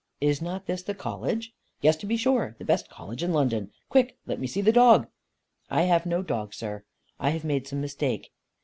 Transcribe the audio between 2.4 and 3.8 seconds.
The best College in London.